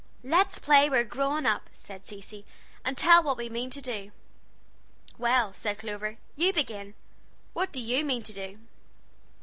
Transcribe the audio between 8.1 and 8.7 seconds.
to do?"